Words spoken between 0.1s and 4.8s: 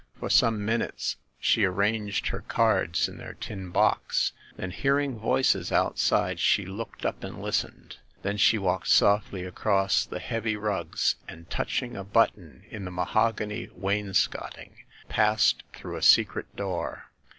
For some minutes she arranged her cards in their tin box; then,